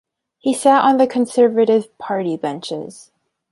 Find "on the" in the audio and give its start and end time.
0.83-1.05